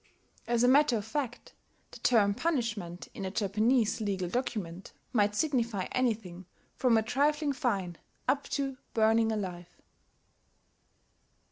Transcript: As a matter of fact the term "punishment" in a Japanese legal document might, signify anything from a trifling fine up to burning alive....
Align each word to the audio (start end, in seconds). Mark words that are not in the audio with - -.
As 0.47 0.63
a 0.63 0.67
matter 0.67 0.97
of 0.97 1.05
fact 1.05 1.53
the 1.91 1.99
term 1.99 2.33
"punishment" 2.33 3.07
in 3.13 3.23
a 3.23 3.29
Japanese 3.29 4.01
legal 4.01 4.29
document 4.29 4.93
might, 5.13 5.35
signify 5.35 5.83
anything 5.91 6.47
from 6.75 6.97
a 6.97 7.03
trifling 7.03 7.53
fine 7.53 7.99
up 8.27 8.45
to 8.49 8.77
burning 8.95 9.31
alive.... 9.31 9.77